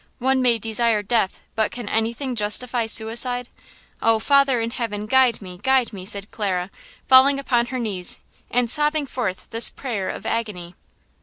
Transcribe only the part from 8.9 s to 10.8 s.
forth this prayer of agony.